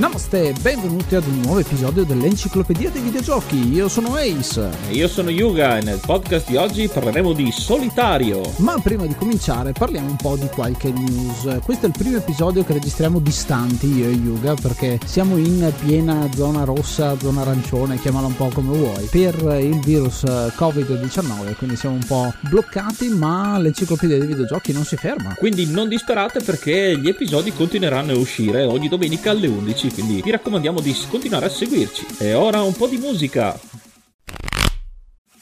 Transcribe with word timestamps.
Namaste, 0.00 0.54
benvenuti 0.62 1.14
ad 1.14 1.26
un 1.26 1.40
nuovo 1.42 1.58
episodio 1.58 2.04
dell'Enciclopedia 2.04 2.88
dei 2.88 3.02
Videogiochi. 3.02 3.70
Io 3.70 3.86
sono 3.86 4.14
Ace. 4.14 4.70
E 4.88 4.94
io 4.94 5.06
sono 5.06 5.28
Yuga 5.28 5.76
e 5.76 5.82
nel 5.82 6.00
podcast 6.02 6.48
di 6.48 6.56
oggi 6.56 6.88
parleremo 6.88 7.34
di 7.34 7.52
solitario. 7.52 8.40
Ma 8.60 8.78
prima 8.78 9.04
di 9.04 9.14
cominciare 9.14 9.72
parliamo 9.72 10.08
un 10.08 10.16
po' 10.16 10.36
di 10.36 10.46
qualche 10.46 10.90
news. 10.90 11.58
Questo 11.62 11.84
è 11.84 11.88
il 11.88 11.94
primo 11.98 12.16
episodio 12.16 12.64
che 12.64 12.72
registriamo 12.72 13.18
distanti 13.18 13.92
io 13.92 14.06
e 14.06 14.12
Yuga 14.12 14.54
perché 14.54 14.98
siamo 15.04 15.36
in 15.36 15.70
piena 15.84 16.26
zona 16.34 16.64
rossa, 16.64 17.18
zona 17.18 17.42
arancione, 17.42 18.00
chiamala 18.00 18.26
un 18.26 18.36
po' 18.36 18.48
come 18.54 18.74
vuoi, 18.74 19.04
per 19.10 19.34
il 19.60 19.80
virus 19.80 20.22
Covid-19, 20.22 21.56
quindi 21.56 21.76
siamo 21.76 21.96
un 21.96 22.06
po' 22.06 22.32
bloccati, 22.48 23.10
ma 23.10 23.58
l'Enciclopedia 23.58 24.16
dei 24.16 24.28
Videogiochi 24.28 24.72
non 24.72 24.86
si 24.86 24.96
ferma. 24.96 25.34
Quindi 25.34 25.66
non 25.66 25.88
disperate 25.90 26.40
perché 26.40 26.98
gli 26.98 27.08
episodi 27.08 27.52
continueranno 27.52 28.12
a 28.12 28.16
uscire 28.16 28.64
ogni 28.64 28.88
domenica 28.88 29.32
alle 29.32 29.46
11 29.46 29.88
quindi 29.92 30.22
vi 30.22 30.30
raccomandiamo 30.30 30.80
di 30.80 30.96
continuare 31.08 31.46
a 31.46 31.50
seguirci. 31.50 32.06
E 32.18 32.34
ora 32.34 32.62
un 32.62 32.72
po' 32.72 32.86
di 32.86 32.98
musica. 32.98 33.58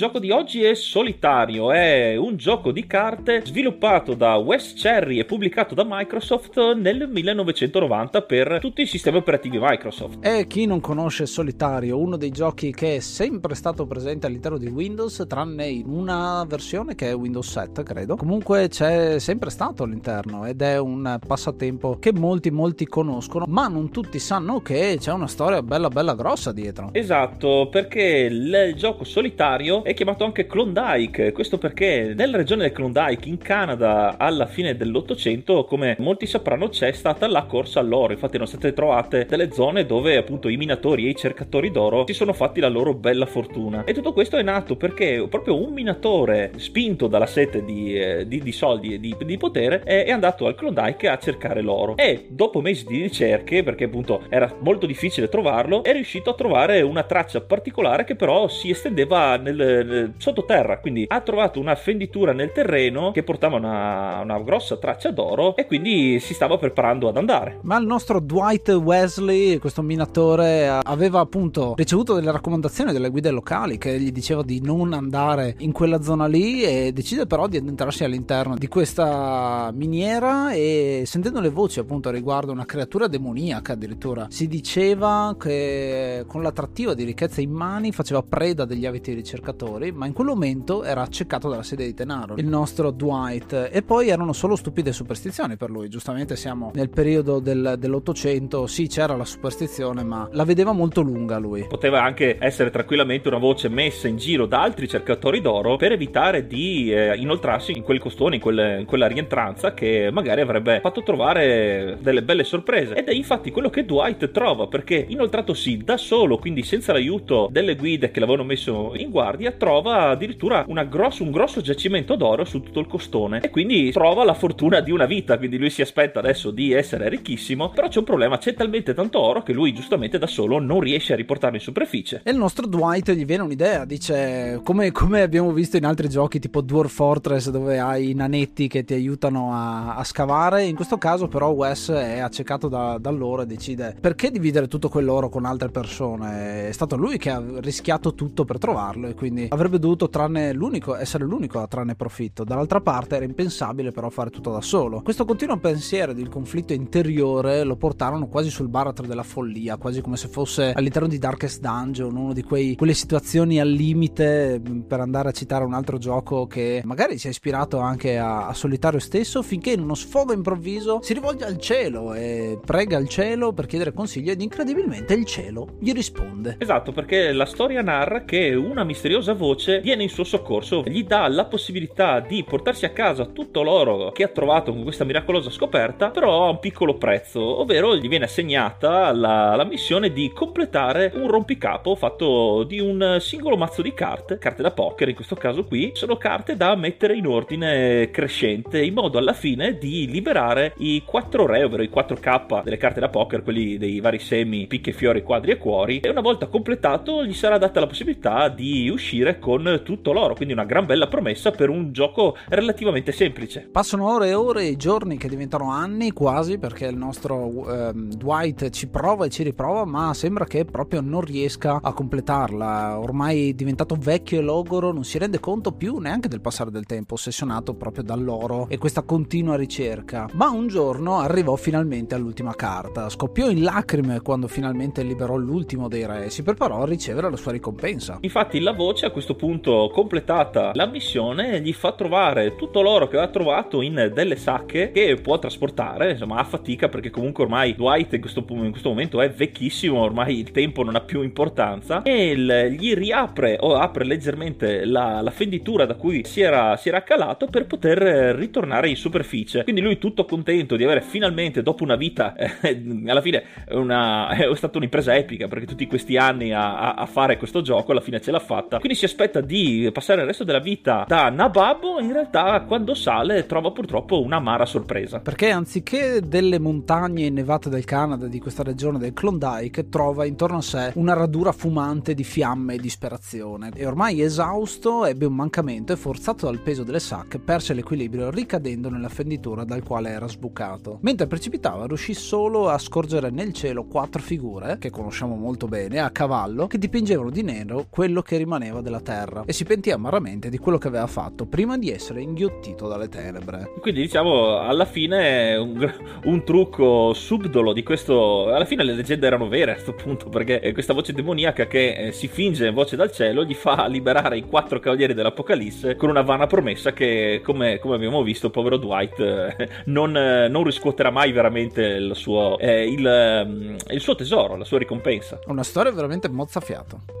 Gioco 0.00 0.18
di 0.18 0.30
oggi 0.30 0.62
è 0.62 0.72
Solitario, 0.72 1.72
è 1.72 2.16
un 2.16 2.38
gioco 2.38 2.72
di 2.72 2.86
carte 2.86 3.42
sviluppato 3.44 4.14
da 4.14 4.36
West 4.36 4.80
Cherry 4.80 5.18
e 5.18 5.26
pubblicato 5.26 5.74
da 5.74 5.84
Microsoft 5.86 6.56
nel 6.72 7.06
1990 7.06 8.22
per 8.22 8.60
tutti 8.62 8.80
i 8.80 8.86
sistemi 8.86 9.18
operativi 9.18 9.58
Microsoft. 9.60 10.24
E 10.24 10.46
chi 10.46 10.64
non 10.64 10.80
conosce 10.80 11.26
Solitario, 11.26 11.98
uno 11.98 12.16
dei 12.16 12.30
giochi 12.30 12.72
che 12.72 12.96
è 12.96 13.00
sempre 13.00 13.54
stato 13.54 13.84
presente 13.84 14.26
all'interno 14.26 14.56
di 14.56 14.68
Windows, 14.68 15.22
tranne 15.28 15.68
in 15.68 15.90
una 15.90 16.46
versione 16.48 16.94
che 16.94 17.10
è 17.10 17.14
Windows 17.14 17.50
7, 17.50 17.82
credo. 17.82 18.16
Comunque 18.16 18.68
c'è 18.68 19.18
sempre 19.18 19.50
stato 19.50 19.82
all'interno 19.82 20.46
ed 20.46 20.62
è 20.62 20.78
un 20.78 21.18
passatempo 21.26 21.98
che 21.98 22.14
molti 22.14 22.50
molti 22.50 22.86
conoscono, 22.86 23.44
ma 23.46 23.68
non 23.68 23.90
tutti 23.90 24.18
sanno 24.18 24.62
che 24.62 24.96
c'è 24.98 25.12
una 25.12 25.28
storia 25.28 25.62
bella 25.62 25.88
bella 25.88 26.14
grossa 26.14 26.52
dietro. 26.52 26.88
Esatto, 26.92 27.68
perché 27.70 28.02
il 28.30 28.72
gioco 28.78 29.04
Solitario 29.04 29.88
è 29.90 29.94
chiamato 29.94 30.24
anche 30.24 30.46
Klondike. 30.46 31.32
Questo 31.32 31.58
perché 31.58 32.12
nella 32.16 32.36
regione 32.36 32.62
del 32.62 32.72
Klondike, 32.72 33.28
in 33.28 33.38
Canada, 33.38 34.16
alla 34.18 34.46
fine 34.46 34.76
dell'Ottocento, 34.76 35.64
come 35.64 35.96
molti 35.98 36.26
sapranno, 36.26 36.68
c'è 36.68 36.92
stata 36.92 37.26
la 37.26 37.42
corsa 37.42 37.80
all'oro. 37.80 38.12
Infatti, 38.12 38.36
erano 38.36 38.48
state 38.48 38.72
trovate 38.72 39.26
delle 39.28 39.50
zone 39.50 39.86
dove 39.86 40.16
appunto 40.16 40.48
i 40.48 40.56
minatori 40.56 41.06
e 41.06 41.10
i 41.10 41.16
cercatori 41.16 41.72
d'oro 41.72 42.04
si 42.06 42.14
sono 42.14 42.32
fatti 42.32 42.60
la 42.60 42.68
loro 42.68 42.94
bella 42.94 43.26
fortuna. 43.26 43.82
E 43.82 43.92
tutto 43.92 44.12
questo 44.12 44.36
è 44.36 44.42
nato 44.42 44.76
perché 44.76 45.26
proprio 45.28 45.60
un 45.60 45.72
minatore, 45.72 46.52
spinto 46.56 47.08
dalla 47.08 47.26
sete 47.26 47.64
di, 47.64 47.98
eh, 47.98 48.28
di, 48.28 48.40
di 48.40 48.52
soldi 48.52 48.94
e 48.94 49.00
di, 49.00 49.16
di 49.18 49.36
potere, 49.36 49.80
è, 49.82 50.04
è, 50.04 50.10
andato 50.12 50.46
al 50.46 50.54
Klondike 50.54 51.08
a 51.08 51.18
cercare 51.18 51.62
l'oro. 51.62 51.96
E 51.96 52.26
dopo 52.28 52.60
mesi 52.60 52.86
di 52.86 53.02
ricerche, 53.02 53.64
perché 53.64 53.84
appunto 53.84 54.22
era 54.28 54.54
molto 54.60 54.86
difficile 54.86 55.28
trovarlo, 55.28 55.82
è 55.82 55.92
riuscito 55.92 56.30
a 56.30 56.34
trovare 56.34 56.80
una 56.80 57.02
traccia 57.02 57.40
particolare 57.40 58.04
che 58.04 58.14
però 58.14 58.46
si 58.46 58.70
estendeva 58.70 59.36
nel 59.36 59.78
nel, 59.84 60.14
sottoterra, 60.16 60.78
quindi 60.78 61.04
ha 61.08 61.20
trovato 61.20 61.60
una 61.60 61.74
fenditura 61.74 62.32
nel 62.32 62.52
terreno 62.52 63.10
che 63.10 63.22
portava 63.22 63.56
una, 63.56 64.20
una, 64.20 64.38
grossa 64.40 64.76
traccia 64.76 65.10
d'oro 65.10 65.56
e 65.56 65.66
quindi 65.66 66.18
si 66.20 66.34
stava 66.34 66.58
preparando 66.58 67.08
ad 67.08 67.16
andare. 67.16 67.58
Ma 67.62 67.78
il 67.78 67.86
nostro 67.86 68.20
Dwight 68.20 68.68
Wesley, 68.70 69.58
questo 69.58 69.82
minatore, 69.82 70.68
aveva 70.68 71.20
appunto 71.20 71.74
ricevuto 71.76 72.14
delle 72.14 72.32
raccomandazioni 72.32 72.92
delle 72.92 73.10
guide 73.10 73.30
locali 73.30 73.78
che 73.78 73.98
gli 73.98 74.12
diceva 74.12 74.42
di 74.42 74.60
non 74.60 74.92
andare 74.92 75.54
in 75.58 75.72
quella 75.72 76.02
zona 76.02 76.26
lì 76.26 76.62
e 76.62 76.92
decide 76.92 77.26
però 77.26 77.46
di 77.46 77.56
addentrarsi 77.56 78.04
all'interno 78.04 78.56
di 78.56 78.68
questa 78.68 79.70
miniera 79.74 80.52
e 80.52 81.04
sentendo 81.06 81.40
le 81.40 81.50
voci 81.50 81.78
appunto 81.80 82.10
riguardo 82.10 82.52
una 82.52 82.64
creatura 82.64 83.06
demoniaca 83.06 83.72
addirittura 83.72 84.26
si 84.30 84.46
diceva 84.48 85.34
che 85.38 86.24
con 86.26 86.42
l'attrattiva 86.42 86.94
di 86.94 87.04
ricchezza 87.04 87.40
in 87.40 87.50
mani 87.50 87.92
faceva 87.92 88.22
preda 88.22 88.64
degli 88.64 88.86
aviti 88.86 89.12
ricercatori 89.12 89.69
ricercatori, 89.70 89.92
ma 89.92 90.06
in 90.06 90.12
quel 90.12 90.26
momento 90.26 90.82
era 90.82 91.02
accecato 91.02 91.48
dalla 91.48 91.62
sede 91.62 91.84
di 91.84 91.94
Tenaro, 91.94 92.34
il 92.36 92.46
nostro 92.46 92.90
Dwight, 92.90 93.68
e 93.70 93.82
poi 93.82 94.08
erano 94.08 94.32
solo 94.32 94.56
stupide 94.56 94.92
superstizioni 94.92 95.56
per 95.56 95.70
lui. 95.70 95.88
Giustamente 95.88 96.36
siamo 96.36 96.70
nel 96.74 96.90
periodo 96.90 97.38
del, 97.38 97.76
dell'Ottocento, 97.78 98.66
sì 98.66 98.86
c'era 98.88 99.16
la 99.16 99.24
superstizione, 99.24 100.02
ma 100.02 100.28
la 100.32 100.44
vedeva 100.44 100.72
molto 100.72 101.00
lunga 101.02 101.38
lui. 101.38 101.66
Poteva 101.68 102.02
anche 102.02 102.36
essere 102.40 102.70
tranquillamente 102.70 103.28
una 103.28 103.38
voce 103.38 103.68
messa 103.68 104.08
in 104.08 104.16
giro 104.16 104.46
da 104.46 104.62
altri 104.62 104.88
cercatori 104.88 105.40
d'oro 105.40 105.76
per 105.76 105.92
evitare 105.92 106.46
di 106.46 106.92
eh, 106.92 107.16
inoltrarsi 107.16 107.72
in 107.72 107.82
quel 107.82 107.98
costone, 107.98 108.36
in, 108.36 108.40
quel, 108.40 108.80
in 108.80 108.86
quella 108.86 109.06
rientranza 109.06 109.74
che 109.74 110.10
magari 110.12 110.40
avrebbe 110.40 110.80
fatto 110.80 111.02
trovare 111.02 111.98
delle 112.00 112.22
belle 112.22 112.44
sorprese. 112.44 112.94
Ed 112.94 113.08
è 113.08 113.12
infatti 113.12 113.50
quello 113.50 113.70
che 113.70 113.84
Dwight 113.84 114.30
trova, 114.30 114.66
perché 114.66 115.04
inoltratosi 115.08 115.78
da 115.78 115.96
solo, 115.96 116.38
quindi 116.38 116.62
senza 116.62 116.92
l'aiuto 116.92 117.48
delle 117.50 117.76
guide 117.76 118.10
che 118.10 118.20
l'avevano 118.20 118.44
messo 118.44 118.92
in 118.94 119.10
guardia, 119.10 119.49
guardia 119.50 119.52
trova 119.52 120.10
addirittura 120.10 120.64
grosso, 120.88 121.22
un 121.22 121.30
grosso 121.30 121.60
giacimento 121.60 122.16
d'oro 122.16 122.44
su 122.44 122.60
tutto 122.62 122.80
il 122.80 122.86
costone 122.86 123.40
e 123.40 123.50
quindi 123.50 123.90
trova 123.92 124.24
la 124.24 124.34
fortuna 124.34 124.80
di 124.80 124.90
una 124.90 125.06
vita, 125.06 125.36
quindi 125.38 125.58
lui 125.58 125.70
si 125.70 125.82
aspetta 125.82 126.18
adesso 126.20 126.50
di 126.50 126.72
essere 126.72 127.08
ricchissimo, 127.08 127.70
però 127.70 127.88
c'è 127.88 127.98
un 127.98 128.04
problema, 128.04 128.38
c'è 128.38 128.54
talmente 128.54 128.94
tanto 128.94 129.20
oro 129.20 129.42
che 129.42 129.52
lui 129.52 129.72
giustamente 129.72 130.18
da 130.18 130.26
solo 130.26 130.58
non 130.58 130.80
riesce 130.80 131.12
a 131.12 131.16
riportarlo 131.16 131.56
in 131.56 131.62
superficie. 131.62 132.20
E 132.24 132.30
il 132.30 132.36
nostro 132.36 132.66
Dwight 132.66 133.10
gli 133.12 133.24
viene 133.24 133.42
un'idea, 133.42 133.84
dice 133.84 134.60
come, 134.64 134.92
come 134.92 135.22
abbiamo 135.22 135.52
visto 135.52 135.76
in 135.76 135.84
altri 135.84 136.08
giochi 136.08 136.38
tipo 136.38 136.60
Dwarf 136.60 136.92
Fortress 136.92 137.50
dove 137.50 137.78
hai 137.78 138.10
i 138.10 138.14
nanetti 138.14 138.68
che 138.68 138.84
ti 138.84 138.94
aiutano 138.94 139.52
a, 139.52 139.96
a 139.96 140.04
scavare, 140.04 140.64
in 140.64 140.76
questo 140.76 140.98
caso 140.98 141.28
però 141.28 141.50
Wes 141.50 141.90
è 141.90 142.18
accecato 142.18 142.68
da 142.68 143.10
loro 143.10 143.42
e 143.42 143.46
decide 143.46 143.96
perché 144.00 144.30
dividere 144.30 144.68
tutto 144.68 144.88
quell'oro 144.88 145.28
con 145.28 145.44
altre 145.44 145.68
persone, 145.70 146.68
è 146.68 146.72
stato 146.72 146.96
lui 146.96 147.18
che 147.18 147.30
ha 147.30 147.42
rischiato 147.56 148.14
tutto 148.14 148.44
per 148.44 148.58
trovarlo 148.58 149.08
e 149.08 149.14
quindi 149.14 149.39
quindi 149.40 149.48
avrebbe 149.48 149.78
dovuto 149.78 150.08
trarne 150.08 150.52
l'unico, 150.52 150.96
essere 150.96 151.24
l'unico 151.24 151.60
a 151.60 151.66
trarne 151.66 151.94
profitto. 151.94 152.44
Dall'altra 152.44 152.80
parte 152.80 153.16
era 153.16 153.24
impensabile 153.24 153.92
però 153.92 154.08
fare 154.10 154.30
tutto 154.30 154.50
da 154.52 154.60
solo. 154.60 155.00
Questo 155.02 155.24
continuo 155.24 155.56
pensiero 155.58 156.12
del 156.12 156.28
conflitto 156.28 156.72
interiore 156.72 157.64
lo 157.64 157.76
portarono 157.76 158.26
quasi 158.28 158.50
sul 158.50 158.68
baratro 158.68 159.06
della 159.06 159.22
follia, 159.22 159.76
quasi 159.76 160.00
come 160.00 160.16
se 160.16 160.28
fosse 160.28 160.72
all'interno 160.74 161.08
di 161.08 161.18
Darkest 161.18 161.60
Dungeon, 161.60 162.14
uno 162.14 162.32
di 162.32 162.42
quei, 162.42 162.76
quelle 162.76 162.94
situazioni 162.94 163.60
al 163.60 163.68
limite, 163.68 164.60
mm, 164.60 164.80
per 164.80 165.00
andare 165.00 165.28
a 165.28 165.32
citare 165.32 165.64
un 165.64 165.74
altro 165.74 165.98
gioco 165.98 166.46
che 166.46 166.82
magari 166.84 167.18
si 167.18 167.26
è 167.26 167.30
ispirato 167.30 167.78
anche 167.78 168.18
a, 168.18 168.48
a 168.48 168.54
Solitario 168.54 168.98
stesso, 168.98 169.42
finché 169.42 169.72
in 169.72 169.80
uno 169.80 169.94
sfogo 169.94 170.32
improvviso 170.32 171.00
si 171.02 171.14
rivolge 171.14 171.44
al 171.44 171.58
cielo 171.58 172.14
e 172.14 172.58
prega 172.64 172.98
il 172.98 173.08
cielo 173.08 173.52
per 173.52 173.66
chiedere 173.66 173.92
consiglio 173.92 174.32
ed 174.32 174.40
incredibilmente 174.40 175.14
il 175.14 175.24
cielo 175.24 175.76
gli 175.78 175.92
risponde. 175.92 176.56
Esatto, 176.58 176.92
perché 176.92 177.32
la 177.32 177.46
storia 177.46 177.82
narra 177.82 178.24
che 178.24 178.54
una 178.54 178.84
misteriosa 178.84 179.29
voce 179.34 179.80
viene 179.80 180.02
in 180.02 180.08
suo 180.08 180.24
soccorso, 180.24 180.82
gli 180.86 181.04
dà 181.04 181.28
la 181.28 181.44
possibilità 181.44 182.20
di 182.20 182.44
portarsi 182.44 182.84
a 182.84 182.90
casa 182.90 183.26
tutto 183.26 183.62
l'oro 183.62 184.10
che 184.10 184.24
ha 184.24 184.28
trovato 184.28 184.72
con 184.72 184.82
questa 184.82 185.04
miracolosa 185.04 185.50
scoperta, 185.50 186.10
però 186.10 186.46
a 186.46 186.50
un 186.50 186.58
piccolo 186.58 186.94
prezzo, 186.94 187.60
ovvero 187.60 187.96
gli 187.96 188.08
viene 188.08 188.24
assegnata 188.24 189.12
la, 189.12 189.54
la 189.56 189.64
missione 189.64 190.12
di 190.12 190.30
completare 190.34 191.12
un 191.14 191.28
rompicapo 191.28 191.94
fatto 191.94 192.64
di 192.64 192.80
un 192.80 193.18
singolo 193.20 193.56
mazzo 193.56 193.82
di 193.82 193.92
carte, 193.92 194.38
carte 194.38 194.62
da 194.62 194.70
poker 194.70 195.08
in 195.08 195.14
questo 195.14 195.34
caso 195.34 195.64
qui, 195.64 195.90
sono 195.94 196.16
carte 196.16 196.56
da 196.56 196.74
mettere 196.74 197.14
in 197.14 197.26
ordine 197.26 198.10
crescente 198.10 198.82
in 198.82 198.94
modo 198.94 199.18
alla 199.18 199.32
fine 199.32 199.78
di 199.78 200.06
liberare 200.06 200.74
i 200.78 201.02
4 201.04 201.46
re, 201.46 201.64
ovvero 201.64 201.82
i 201.82 201.90
4K 201.92 202.62
delle 202.62 202.76
carte 202.76 203.00
da 203.00 203.08
poker, 203.08 203.42
quelli 203.42 203.78
dei 203.78 204.00
vari 204.00 204.18
semi, 204.18 204.66
picche, 204.66 204.92
fiori, 204.92 205.22
quadri 205.22 205.52
e 205.52 205.58
cuori, 205.58 206.00
e 206.00 206.08
una 206.08 206.20
volta 206.20 206.46
completato 206.46 207.24
gli 207.24 207.32
sarà 207.32 207.58
data 207.58 207.80
la 207.80 207.86
possibilità 207.86 208.48
di 208.48 208.88
uscire 208.88 209.19
con 209.38 209.82
tutto 209.84 210.12
l'oro, 210.12 210.34
quindi 210.34 210.54
una 210.54 210.64
gran 210.64 210.86
bella 210.86 211.08
promessa 211.08 211.50
per 211.50 211.68
un 211.68 211.92
gioco 211.92 212.36
relativamente 212.48 213.12
semplice. 213.12 213.68
Passano 213.70 214.10
ore 214.10 214.28
e 214.28 214.34
ore, 214.34 214.64
i 214.64 214.76
giorni 214.76 215.16
che 215.16 215.28
diventano 215.28 215.70
anni 215.70 216.12
quasi, 216.12 216.58
perché 216.58 216.86
il 216.86 216.96
nostro 216.96 217.68
eh, 217.68 217.92
Dwight 217.94 218.70
ci 218.70 218.88
prova 218.88 219.26
e 219.26 219.28
ci 219.28 219.42
riprova, 219.42 219.84
ma 219.84 220.14
sembra 220.14 220.44
che 220.44 220.64
proprio 220.64 221.00
non 221.00 221.20
riesca 221.20 221.80
a 221.82 221.92
completarla. 221.92 222.98
Ormai 222.98 223.54
diventato 223.54 223.96
vecchio 223.98 224.38
e 224.38 224.42
logoro, 224.42 224.92
non 224.92 225.04
si 225.04 225.18
rende 225.18 225.40
conto 225.40 225.72
più 225.72 225.98
neanche 225.98 226.28
del 226.28 226.40
passare 226.40 226.70
del 226.70 226.86
tempo, 226.86 227.14
ossessionato 227.14 227.74
proprio 227.74 228.02
dall'oro 228.02 228.66
e 228.68 228.78
questa 228.78 229.02
continua 229.02 229.56
ricerca. 229.56 230.28
Ma 230.32 230.48
un 230.48 230.68
giorno 230.68 231.18
arrivò 231.18 231.56
finalmente 231.56 232.14
all'ultima 232.14 232.54
carta, 232.54 233.08
scoppiò 233.08 233.50
in 233.50 233.62
lacrime 233.62 234.20
quando 234.20 234.48
finalmente 234.48 235.02
liberò 235.02 235.36
l'ultimo 235.36 235.88
dei 235.88 236.06
re 236.06 236.24
e 236.26 236.30
si 236.30 236.42
preparò 236.42 236.82
a 236.82 236.86
ricevere 236.86 237.30
la 237.30 237.36
sua 237.36 237.52
ricompensa. 237.52 238.18
Infatti 238.20 238.60
la 238.60 238.72
voce 238.72 239.09
a 239.10 239.12
questo 239.12 239.34
punto, 239.34 239.90
completata 239.92 240.70
la 240.74 240.86
missione, 240.86 241.60
gli 241.60 241.72
fa 241.72 241.92
trovare 241.92 242.54
tutto 242.56 242.80
l'oro 242.80 243.08
che 243.08 243.16
aveva 243.16 243.30
trovato 243.30 243.82
in 243.82 244.10
delle 244.14 244.36
sacche 244.36 244.92
che 244.92 245.18
può 245.20 245.38
trasportare, 245.38 246.12
insomma 246.12 246.36
a 246.36 246.44
fatica 246.44 246.88
perché 246.88 247.10
comunque 247.10 247.44
ormai 247.44 247.74
Dwight 247.74 248.14
in 248.14 248.20
questo, 248.20 248.44
in 248.48 248.70
questo 248.70 248.88
momento 248.88 249.20
è 249.20 249.30
vecchissimo, 249.30 250.00
ormai 250.00 250.38
il 250.38 250.50
tempo 250.52 250.82
non 250.82 250.94
ha 250.94 251.00
più 251.00 251.22
importanza 251.22 252.02
e 252.02 252.30
il, 252.30 252.76
gli 252.78 252.94
riapre 252.94 253.56
o 253.60 253.74
apre 253.74 254.04
leggermente 254.04 254.84
la, 254.84 255.20
la 255.20 255.30
fenditura 255.30 255.84
da 255.84 255.94
cui 255.94 256.24
si 256.24 256.40
era, 256.40 256.76
si 256.76 256.88
era 256.88 257.02
calato 257.02 257.46
per 257.46 257.66
poter 257.66 257.98
ritornare 258.36 258.88
in 258.88 258.96
superficie. 258.96 259.64
Quindi 259.64 259.80
lui 259.80 259.98
tutto 259.98 260.24
contento 260.24 260.76
di 260.76 260.84
avere 260.84 261.00
finalmente 261.00 261.62
dopo 261.62 261.82
una 261.82 261.96
vita, 261.96 262.34
eh, 262.62 262.82
alla 263.06 263.20
fine 263.20 263.42
una, 263.70 264.28
è 264.28 264.54
stata 264.54 264.78
un'impresa 264.78 265.16
epica 265.16 265.48
perché 265.48 265.66
tutti 265.66 265.86
questi 265.86 266.16
anni 266.16 266.52
a, 266.52 266.94
a, 266.94 267.06
fare 267.06 267.36
questo 267.36 267.60
gioco 267.60 267.90
alla 267.90 268.00
fine 268.00 268.20
ce 268.20 268.30
l'ha 268.30 268.38
fatta. 268.38 268.78
Quindi 268.78 268.96
si 269.00 269.06
aspetta 269.06 269.40
di 269.40 269.88
passare 269.94 270.20
il 270.20 270.26
resto 270.26 270.44
della 270.44 270.58
vita 270.58 271.06
da 271.08 271.30
Nababo, 271.30 272.00
in 272.00 272.12
realtà 272.12 272.60
quando 272.64 272.92
sale 272.92 273.46
trova 273.46 273.70
purtroppo 273.70 274.20
un'amara 274.20 274.66
sorpresa. 274.66 275.20
Perché 275.20 275.48
anziché 275.48 276.20
delle 276.20 276.58
montagne 276.58 277.24
innevate 277.24 277.70
del 277.70 277.86
Canada, 277.86 278.26
di 278.26 278.38
questa 278.38 278.62
regione 278.62 278.98
del 278.98 279.14
Klondike, 279.14 279.88
trova 279.88 280.26
intorno 280.26 280.58
a 280.58 280.60
sé 280.60 280.92
una 280.96 281.14
radura 281.14 281.52
fumante 281.52 282.12
di 282.12 282.24
fiamme 282.24 282.74
e 282.74 282.78
disperazione. 282.78 283.70
E 283.74 283.86
ormai 283.86 284.20
esausto 284.20 285.06
ebbe 285.06 285.24
un 285.24 285.34
mancamento 285.34 285.94
e 285.94 285.96
forzato 285.96 286.44
dal 286.44 286.58
peso 286.58 286.84
delle 286.84 287.00
sacche 287.00 287.38
perse 287.38 287.72
l'equilibrio 287.72 288.30
ricadendo 288.30 288.90
nella 288.90 289.08
fenditura 289.08 289.64
dal 289.64 289.82
quale 289.82 290.10
era 290.10 290.28
sbucato. 290.28 290.98
Mentre 291.00 291.26
precipitava 291.26 291.86
riuscì 291.86 292.12
solo 292.12 292.68
a 292.68 292.76
scorgere 292.76 293.30
nel 293.30 293.54
cielo 293.54 293.84
quattro 293.84 294.20
figure, 294.20 294.76
che 294.76 294.90
conosciamo 294.90 295.36
molto 295.36 295.68
bene, 295.68 296.00
a 296.00 296.10
cavallo, 296.10 296.66
che 296.66 296.76
dipingevano 296.76 297.30
di 297.30 297.42
nero 297.42 297.86
quello 297.88 298.20
che 298.20 298.36
rimaneva 298.36 298.82
della 298.82 298.89
terra 298.98 299.44
e 299.46 299.52
si 299.52 299.62
pentì 299.64 299.92
amaramente 299.92 300.48
di 300.48 300.58
quello 300.58 300.78
che 300.78 300.88
aveva 300.88 301.06
fatto 301.06 301.46
prima 301.46 301.78
di 301.78 301.92
essere 301.92 302.20
inghiottito 302.20 302.88
dalle 302.88 303.08
tenebre. 303.08 303.74
Quindi 303.80 304.00
diciamo 304.00 304.58
alla 304.58 304.86
fine 304.86 305.54
un, 305.54 305.94
un 306.24 306.44
trucco 306.44 307.12
subdolo 307.12 307.72
di 307.72 307.84
questo... 307.84 308.52
Alla 308.52 308.64
fine 308.64 308.82
le 308.82 308.94
leggende 308.94 309.28
erano 309.28 309.46
vere 309.46 309.70
a 309.70 309.74
questo 309.74 309.92
punto 309.92 310.28
perché 310.28 310.72
questa 310.72 310.92
voce 310.92 311.12
demoniaca 311.12 311.66
che 311.66 311.92
eh, 311.92 312.12
si 312.12 312.26
finge 312.26 312.70
voce 312.70 312.96
dal 312.96 313.12
cielo 313.12 313.44
gli 313.44 313.54
fa 313.54 313.86
liberare 313.86 314.38
i 314.38 314.44
quattro 314.44 314.80
cavalieri 314.80 315.14
dell'Apocalisse 315.14 315.96
con 315.96 316.08
una 316.08 316.22
vana 316.22 316.46
promessa 316.46 316.92
che 316.92 317.40
come, 317.44 317.78
come 317.78 317.94
abbiamo 317.94 318.22
visto 318.22 318.50
povero 318.50 318.76
Dwight 318.76 319.18
eh, 319.20 319.68
non, 319.86 320.16
eh, 320.16 320.48
non, 320.48 320.64
riscuoterà 320.64 321.10
mai 321.10 321.32
veramente 321.32 321.82
il 321.82 322.12
suo, 322.14 322.58
eh, 322.58 322.88
il, 322.88 323.06
ehm, 323.06 323.76
il 323.90 324.00
suo 324.00 324.14
tesoro, 324.14 324.56
la 324.56 324.64
sua 324.64 324.78
ricompensa. 324.78 325.38
Una 325.46 325.62
storia 325.62 325.92
veramente 325.92 326.28
mozzafiato. 326.28 327.20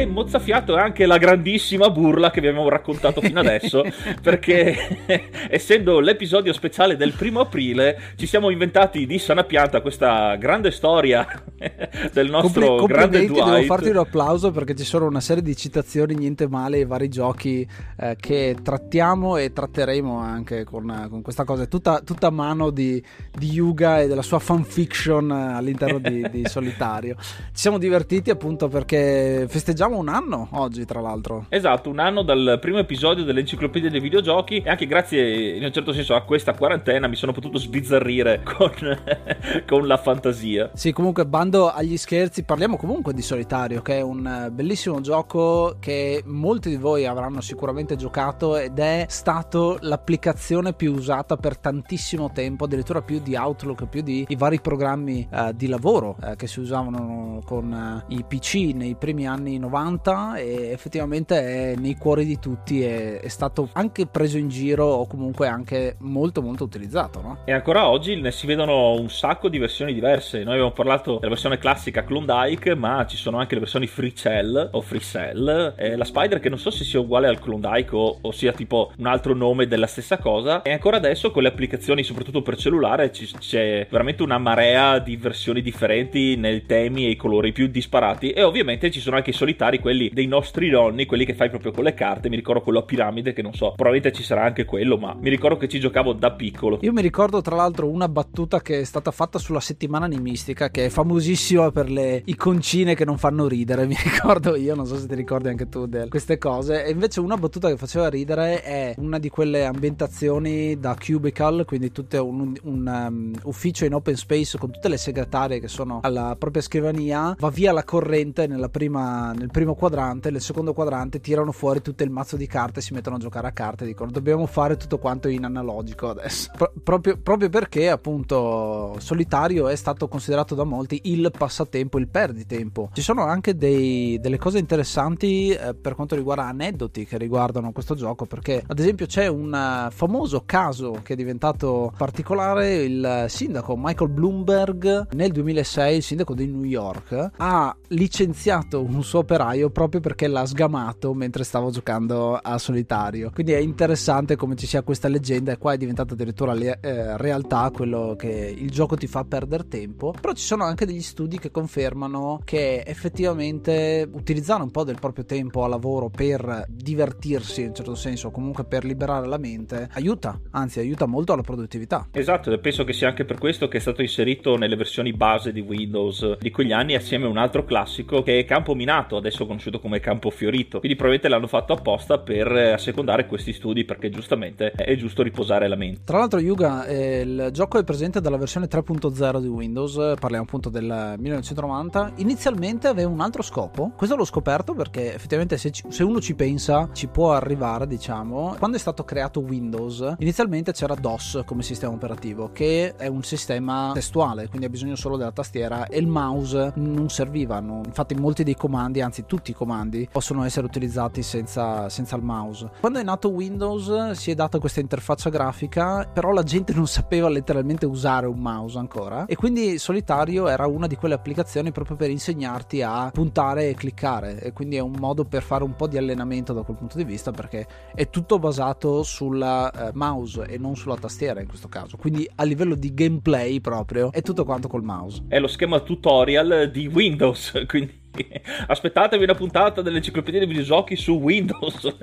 E 0.00 0.06
mozzafiato 0.06 0.76
è 0.76 0.80
anche 0.80 1.06
la 1.06 1.16
grandissima 1.16 1.88
burla 1.88 2.30
che 2.30 2.42
vi 2.42 2.48
abbiamo 2.48 2.68
raccontato 2.68 3.22
fino 3.22 3.40
adesso, 3.40 3.82
perché 4.20 4.76
essendo 5.48 6.00
l'episodio 6.00 6.52
speciale 6.52 6.96
del 6.96 7.12
primo 7.12 7.40
aprile, 7.40 8.12
ci 8.16 8.26
siamo 8.26 8.50
inventati 8.50 9.06
di 9.06 9.18
sana 9.18 9.44
pianta 9.44 9.80
questa 9.80 10.36
grande 10.36 10.70
storia 10.70 11.26
del 12.12 12.28
nostro 12.28 12.76
Compl- 12.76 12.92
grande 12.92 13.26
Dwight. 13.26 13.44
Devo 13.44 13.62
farti 13.62 13.88
un 13.88 13.96
applauso 13.96 14.50
perché 14.50 14.74
ci 14.74 14.84
sono 14.84 15.06
una 15.06 15.20
serie 15.20 15.42
di 15.42 15.56
citazioni 15.56 16.14
niente 16.14 16.46
male 16.46 16.76
ai 16.76 16.84
vari 16.84 17.08
giochi 17.08 17.66
eh, 17.98 18.16
che 18.20 18.56
trattiamo 18.62 19.38
e 19.38 19.52
tratteremo 19.52 20.18
anche 20.18 20.64
con, 20.64 21.06
con 21.08 21.22
questa 21.22 21.44
cosa. 21.44 21.62
È 21.62 21.68
tutta, 21.68 22.00
tutta 22.04 22.28
mano 22.30 22.68
di, 22.70 23.02
di, 23.32 23.50
Yuga 23.56 24.00
e 24.00 24.08
della 24.08 24.22
sua 24.22 24.40
fanfiction 24.40 25.30
all'interno 25.30 25.98
di, 25.98 26.28
di 26.30 26.44
Solitario. 26.46 27.16
Ci 27.18 27.50
siamo 27.52 27.78
divertiti 27.78 28.28
appunto 28.28 28.68
perché 28.68 29.46
festeggiamo 29.48 29.85
festeggiamo 29.86 29.98
un 29.98 30.08
anno 30.08 30.48
oggi, 30.52 30.84
tra 30.84 31.00
l'altro. 31.00 31.46
Esatto, 31.48 31.88
un 31.88 31.98
anno 31.98 32.22
dal 32.22 32.58
primo 32.60 32.78
episodio 32.78 33.24
dell'enciclopedia 33.24 33.90
dei 33.90 34.00
videogiochi 34.00 34.58
e 34.58 34.68
anche 34.68 34.86
grazie 34.86 35.56
in 35.56 35.64
un 35.64 35.72
certo 35.72 35.92
senso 35.92 36.14
a 36.14 36.22
questa 36.22 36.54
quarantena 36.54 37.06
mi 37.06 37.14
sono 37.14 37.32
potuto 37.32 37.58
sbizzarrire 37.58 38.42
con, 38.42 38.70
con 39.66 39.86
la 39.86 39.96
fantasia. 39.96 40.70
Sì, 40.74 40.92
comunque 40.92 41.26
bando 41.26 41.70
agli 41.70 41.96
scherzi, 41.96 42.44
parliamo 42.44 42.76
comunque 42.76 43.14
di 43.14 43.22
Solitario, 43.22 43.82
che 43.82 43.98
è 43.98 44.00
un 44.00 44.48
bellissimo 44.52 45.00
gioco 45.00 45.76
che 45.78 46.22
molti 46.26 46.68
di 46.68 46.76
voi 46.76 47.06
avranno 47.06 47.40
sicuramente 47.40 47.96
giocato 47.96 48.56
ed 48.56 48.78
è 48.78 49.06
stato 49.08 49.78
l'applicazione 49.80 50.72
più 50.72 50.92
usata 50.92 51.36
per 51.36 51.58
tantissimo 51.58 52.32
tempo, 52.32 52.64
addirittura 52.64 53.02
più 53.02 53.20
di 53.20 53.36
Outlook, 53.36 53.86
più 53.86 54.02
di 54.02 54.24
i 54.28 54.36
vari 54.36 54.60
programmi 54.60 55.28
uh, 55.30 55.52
di 55.52 55.68
lavoro 55.68 56.16
uh, 56.20 56.34
che 56.34 56.46
si 56.46 56.60
usavano 56.60 57.40
con 57.44 58.02
uh, 58.08 58.12
i 58.12 58.24
PC 58.26 58.72
nei 58.74 58.96
primi 58.96 59.26
anni 59.26 59.58
90 59.58 59.75
90 59.76 60.36
e 60.36 60.70
effettivamente 60.70 61.38
è 61.38 61.74
nei 61.76 61.96
cuori 61.96 62.24
di 62.24 62.38
tutti 62.38 62.82
è, 62.82 63.20
è 63.20 63.28
stato 63.28 63.68
anche 63.72 64.06
preso 64.06 64.38
in 64.38 64.48
giro 64.48 64.86
o 64.86 65.06
comunque 65.06 65.48
anche 65.48 65.96
molto 66.00 66.40
molto 66.40 66.64
utilizzato 66.64 67.20
no? 67.20 67.38
e 67.44 67.52
ancora 67.52 67.88
oggi 67.88 68.18
ne 68.18 68.30
si 68.30 68.46
vedono 68.46 68.92
un 68.92 69.10
sacco 69.10 69.48
di 69.48 69.58
versioni 69.58 69.92
diverse. 69.92 70.42
Noi 70.42 70.54
abbiamo 70.54 70.72
parlato 70.72 71.16
della 71.16 71.28
versione 71.28 71.58
classica 71.58 72.04
Klondike 72.04 72.74
ma 72.74 73.04
ci 73.06 73.16
sono 73.16 73.38
anche 73.38 73.54
le 73.54 73.60
versioni 73.60 73.86
Free 73.86 74.14
Cell 74.14 74.70
o 74.72 74.80
Free 74.80 75.00
Cell. 75.00 75.74
E 75.76 75.96
la 75.96 76.04
Spider 76.04 76.40
che 76.40 76.48
non 76.48 76.58
so 76.58 76.70
se 76.70 76.84
sia 76.84 77.00
uguale 77.00 77.28
al 77.28 77.38
Klondike 77.38 77.94
o, 77.94 78.18
o 78.20 78.32
sia 78.32 78.52
tipo 78.52 78.92
un 78.96 79.06
altro 79.06 79.34
nome 79.34 79.66
della 79.66 79.86
stessa 79.86 80.18
cosa 80.18 80.62
e 80.62 80.72
ancora 80.72 80.96
adesso 80.96 81.30
con 81.30 81.42
le 81.42 81.48
applicazioni 81.48 82.02
soprattutto 82.02 82.42
per 82.42 82.56
cellulare 82.56 83.12
ci, 83.12 83.30
c'è 83.38 83.86
veramente 83.90 84.22
una 84.22 84.38
marea 84.38 84.98
di 84.98 85.16
versioni 85.16 85.60
differenti 85.60 86.36
nei 86.36 86.64
temi 86.64 87.06
e 87.06 87.10
i 87.10 87.16
colori 87.16 87.52
più 87.52 87.66
disparati. 87.66 88.30
E 88.30 88.42
ovviamente 88.42 88.90
ci 88.90 89.00
sono 89.00 89.16
anche 89.16 89.30
i 89.30 89.34
solitari 89.34 89.65
solitari, 89.66 89.78
quelli 89.78 90.10
dei 90.12 90.26
nostri 90.26 90.70
nonni, 90.70 91.06
quelli 91.06 91.24
che 91.24 91.34
fai 91.34 91.48
proprio 91.48 91.72
con 91.72 91.84
le 91.84 91.94
carte. 91.94 92.28
Mi 92.28 92.36
ricordo 92.36 92.60
quello 92.60 92.80
a 92.80 92.82
piramide, 92.82 93.32
che 93.32 93.42
non 93.42 93.54
so, 93.54 93.72
probabilmente 93.76 94.12
ci 94.12 94.22
sarà 94.22 94.44
anche 94.44 94.64
quello, 94.64 94.96
ma 94.96 95.16
mi 95.18 95.30
ricordo 95.30 95.56
che 95.56 95.68
ci 95.68 95.80
giocavo 95.80 96.12
da 96.12 96.32
piccolo. 96.32 96.78
Io 96.82 96.92
mi 96.92 97.02
ricordo 97.02 97.40
tra 97.40 97.56
l'altro 97.56 97.88
una 97.88 98.08
battuta 98.08 98.60
che 98.60 98.80
è 98.80 98.84
stata 98.84 99.10
fatta 99.10 99.38
sulla 99.38 99.60
settimana 99.60 100.04
animistica, 100.04 100.70
che 100.70 100.86
è 100.86 100.88
famosissima 100.88 101.70
per 101.70 101.90
le 101.90 102.22
iconcine 102.24 102.94
che 102.94 103.04
non 103.04 103.18
fanno 103.18 103.46
ridere. 103.46 103.86
Mi 103.96 103.96
ricordo 104.02 104.56
io, 104.56 104.74
non 104.74 104.86
so 104.86 104.96
se 104.96 105.06
ti 105.06 105.14
ricordi 105.14 105.48
anche 105.48 105.68
tu 105.68 105.86
di 105.86 106.08
queste 106.08 106.38
cose. 106.38 106.84
E 106.84 106.90
invece 106.90 107.20
una 107.20 107.36
battuta 107.36 107.68
che 107.68 107.76
faceva 107.76 108.08
ridere 108.08 108.62
è 108.62 108.94
una 108.98 109.18
di 109.18 109.28
quelle 109.28 109.64
ambientazioni 109.64 110.78
da 110.78 110.96
cubicle, 110.98 111.64
quindi 111.64 111.92
tutto 111.92 112.26
un, 112.26 112.54
un 112.62 113.06
um, 113.08 113.32
ufficio 113.44 113.84
in 113.84 113.94
open 113.94 114.16
space 114.16 114.58
con 114.58 114.70
tutte 114.70 114.88
le 114.88 114.96
segretarie 114.96 115.60
che 115.60 115.68
sono 115.68 116.00
alla 116.02 116.36
propria 116.38 116.62
scrivania. 116.62 117.34
Va 117.38 117.50
via 117.50 117.72
la 117.72 117.84
corrente 117.84 118.46
prima, 118.76 119.32
nel 119.32 119.45
primo 119.50 119.74
quadrante, 119.74 120.30
nel 120.30 120.40
secondo 120.40 120.72
quadrante 120.72 121.20
tirano 121.20 121.52
fuori 121.52 121.82
tutto 121.82 122.02
il 122.02 122.10
mazzo 122.10 122.36
di 122.36 122.46
carte 122.46 122.80
e 122.80 122.82
si 122.82 122.94
mettono 122.94 123.16
a 123.16 123.18
giocare 123.18 123.48
a 123.48 123.52
carte. 123.52 123.84
Dicono 123.84 124.10
dobbiamo 124.10 124.46
fare 124.46 124.76
tutto 124.76 124.98
quanto 124.98 125.28
in 125.28 125.44
analogico 125.44 126.08
adesso. 126.08 126.50
Pro- 126.56 126.72
proprio, 126.82 127.18
proprio 127.18 127.48
perché 127.48 127.90
appunto 127.90 128.96
solitario 128.98 129.68
è 129.68 129.76
stato 129.76 130.08
considerato 130.08 130.54
da 130.54 130.64
molti 130.64 131.00
il 131.04 131.30
passatempo, 131.36 131.98
il 131.98 132.08
perditempo. 132.08 132.90
Ci 132.92 133.02
sono 133.02 133.24
anche 133.24 133.56
dei, 133.56 134.18
delle 134.20 134.38
cose 134.38 134.58
interessanti 134.58 135.50
eh, 135.50 135.74
per 135.74 135.94
quanto 135.94 136.14
riguarda 136.14 136.44
aneddoti 136.46 137.04
che 137.04 137.18
riguardano 137.18 137.72
questo 137.72 137.94
gioco 137.94 138.26
perché 138.26 138.62
ad 138.66 138.78
esempio 138.78 139.06
c'è 139.06 139.26
un 139.26 139.52
uh, 139.52 139.90
famoso 139.90 140.42
caso 140.44 141.00
che 141.02 141.12
è 141.12 141.16
diventato 141.16 141.92
particolare 141.96 142.84
il 142.84 143.24
sindaco 143.28 143.74
Michael 143.76 144.10
Bloomberg 144.10 145.08
nel 145.12 145.32
2006 145.32 145.96
il 145.96 146.02
sindaco 146.02 146.34
di 146.34 146.46
New 146.46 146.64
York 146.64 147.30
ha 147.36 147.76
licenziato 147.88 148.82
un 148.82 149.02
suo 149.02 149.24
operaio 149.36 149.70
proprio 149.70 150.00
perché 150.00 150.26
l'ha 150.26 150.46
sgamato 150.46 151.12
mentre 151.12 151.44
stava 151.44 151.70
giocando 151.70 152.34
a 152.34 152.58
solitario 152.58 153.30
quindi 153.32 153.52
è 153.52 153.58
interessante 153.58 154.36
come 154.36 154.56
ci 154.56 154.66
sia 154.66 154.82
questa 154.82 155.08
leggenda 155.08 155.52
e 155.52 155.58
qua 155.58 155.74
è 155.74 155.76
diventata 155.76 156.14
addirittura 156.14 156.54
le, 156.54 156.78
eh, 156.80 157.16
realtà 157.18 157.70
quello 157.72 158.14
che 158.16 158.54
il 158.56 158.70
gioco 158.70 158.96
ti 158.96 159.06
fa 159.06 159.24
perdere 159.24 159.68
tempo 159.68 160.14
però 160.18 160.32
ci 160.32 160.44
sono 160.44 160.64
anche 160.64 160.86
degli 160.86 161.02
studi 161.02 161.38
che 161.38 161.50
confermano 161.50 162.40
che 162.44 162.82
effettivamente 162.86 164.08
utilizzare 164.10 164.62
un 164.62 164.70
po' 164.70 164.84
del 164.84 164.96
proprio 164.98 165.24
tempo 165.24 165.64
a 165.64 165.68
lavoro 165.68 166.08
per 166.08 166.64
divertirsi 166.68 167.62
in 167.62 167.68
un 167.68 167.74
certo 167.74 167.94
senso, 167.94 168.30
comunque 168.30 168.64
per 168.64 168.84
liberare 168.84 169.26
la 169.26 169.38
mente, 169.38 169.88
aiuta, 169.92 170.40
anzi 170.52 170.80
aiuta 170.80 171.06
molto 171.06 171.32
alla 171.32 171.42
produttività. 171.42 172.08
Esatto, 172.12 172.52
e 172.52 172.58
penso 172.58 172.84
che 172.84 172.92
sia 172.92 173.08
anche 173.08 173.24
per 173.24 173.38
questo 173.38 173.68
che 173.68 173.78
è 173.78 173.80
stato 173.80 174.02
inserito 174.02 174.56
nelle 174.56 174.76
versioni 174.76 175.12
base 175.12 175.52
di 175.52 175.60
Windows 175.60 176.38
di 176.38 176.50
quegli 176.50 176.72
anni 176.72 176.94
assieme 176.94 177.26
a 177.26 177.28
un 177.28 177.38
altro 177.38 177.64
classico 177.64 178.22
che 178.22 178.38
è 178.38 178.44
Campo 178.44 178.74
Minato, 178.74 179.20
adesso 179.26 179.46
conosciuto 179.46 179.80
come 179.80 180.00
Campo 180.00 180.30
Fiorito. 180.30 180.78
Quindi 180.78 180.96
probabilmente 180.96 181.28
l'hanno 181.28 181.48
fatto 181.48 181.72
apposta 181.72 182.18
per 182.18 182.50
assecondare 182.50 183.26
questi 183.26 183.52
studi 183.52 183.84
perché 183.84 184.10
giustamente 184.10 184.70
è 184.70 184.94
giusto 184.96 185.22
riposare 185.22 185.68
la 185.68 185.76
mente. 185.76 186.00
Tra 186.04 186.18
l'altro 186.18 186.38
Yuga, 186.38 186.86
eh, 186.86 187.20
il 187.20 187.48
gioco 187.52 187.78
è 187.78 187.84
presente 187.84 188.20
dalla 188.20 188.36
versione 188.36 188.66
3.0 188.66 189.40
di 189.40 189.48
Windows, 189.48 190.14
parliamo 190.18 190.44
appunto 190.44 190.68
del 190.68 191.14
1990. 191.18 192.12
Inizialmente 192.16 192.88
aveva 192.88 193.08
un 193.08 193.20
altro 193.20 193.42
scopo, 193.42 193.92
questo 193.96 194.16
l'ho 194.16 194.24
scoperto 194.24 194.74
perché 194.74 195.14
effettivamente 195.14 195.56
se, 195.58 195.70
ci, 195.70 195.84
se 195.88 196.02
uno 196.02 196.20
ci 196.20 196.34
pensa 196.34 196.88
ci 196.92 197.08
può 197.08 197.32
arrivare, 197.32 197.86
diciamo. 197.86 198.54
Quando 198.58 198.76
è 198.76 198.80
stato 198.80 199.04
creato 199.04 199.40
Windows, 199.40 200.14
inizialmente 200.18 200.72
c'era 200.72 200.94
DOS 200.94 201.42
come 201.44 201.62
sistema 201.62 201.92
operativo, 201.92 202.50
che 202.52 202.94
è 202.96 203.06
un 203.06 203.22
sistema 203.22 203.90
testuale, 203.92 204.48
quindi 204.48 204.66
ha 204.66 204.70
bisogno 204.70 204.96
solo 204.96 205.16
della 205.16 205.32
tastiera 205.32 205.86
e 205.86 205.98
il 205.98 206.06
mouse 206.06 206.72
non 206.76 207.08
servivano. 207.08 207.82
Infatti 207.84 208.14
molti 208.14 208.44
dei 208.44 208.54
comandi, 208.54 209.00
anzi 209.00 209.15
tutti 209.24 209.52
i 209.52 209.54
comandi, 209.54 210.08
possono 210.10 210.44
essere 210.44 210.66
utilizzati 210.66 211.22
senza, 211.22 211.88
senza 211.88 212.16
il 212.16 212.22
mouse. 212.22 212.70
Quando 212.80 212.98
è 212.98 213.02
nato 213.02 213.30
Windows 213.30 214.10
si 214.10 214.30
è 214.30 214.34
data 214.34 214.58
questa 214.58 214.80
interfaccia 214.80 215.30
grafica, 215.30 216.06
però 216.12 216.32
la 216.32 216.42
gente 216.42 216.74
non 216.74 216.86
sapeva 216.86 217.28
letteralmente 217.28 217.86
usare 217.86 218.26
un 218.26 218.38
mouse 218.38 218.78
ancora 218.78 219.26
e 219.26 219.36
quindi 219.36 219.78
Solitario 219.78 220.48
era 220.48 220.66
una 220.66 220.86
di 220.86 220.96
quelle 220.96 221.14
applicazioni 221.14 221.72
proprio 221.72 221.96
per 221.96 222.10
insegnarti 222.10 222.82
a 222.82 223.10
puntare 223.12 223.68
e 223.68 223.74
cliccare 223.74 224.40
e 224.40 224.52
quindi 224.52 224.76
è 224.76 224.80
un 224.80 224.94
modo 224.98 225.24
per 225.24 225.42
fare 225.42 225.64
un 225.64 225.74
po' 225.74 225.86
di 225.86 225.96
allenamento 225.96 226.52
da 226.52 226.62
quel 226.62 226.76
punto 226.76 226.96
di 226.96 227.04
vista 227.04 227.30
perché 227.30 227.66
è 227.94 228.08
tutto 228.10 228.38
basato 228.38 229.02
sulla 229.02 229.70
uh, 229.72 229.96
mouse 229.96 230.46
e 230.46 230.58
non 230.58 230.76
sulla 230.76 230.96
tastiera 230.96 231.40
in 231.40 231.48
questo 231.48 231.68
caso 231.68 231.96
quindi 231.96 232.28
a 232.36 232.44
livello 232.44 232.74
di 232.74 232.92
gameplay 232.94 233.60
proprio 233.60 234.12
è 234.12 234.22
tutto 234.22 234.44
quanto 234.44 234.68
col 234.68 234.82
mouse 234.82 235.24
è 235.28 235.38
lo 235.38 235.48
schema 235.48 235.80
tutorial 235.80 236.70
di 236.72 236.86
Windows 236.86 237.52
quindi 237.66 238.04
aspettatevi 238.66 239.24
una 239.24 239.34
puntata 239.34 239.82
dell'enciclopedia 239.82 240.40
dei 240.40 240.48
videogiochi 240.48 240.96
su 240.96 241.12
Windows 241.12 241.94